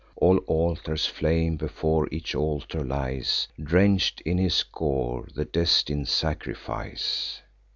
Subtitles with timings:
[0.15, 7.43] All altars flame: before each altar lies, Drench'd in his gore, the destin'd sacrifice.